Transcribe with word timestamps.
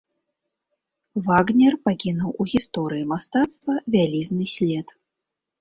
Вагнер 1.27 1.73
пакінуў 1.89 2.29
у 2.45 2.47
гісторыі 2.53 3.05
мастацтва 3.13 3.73
вялізны 3.97 4.45
след. 4.57 4.87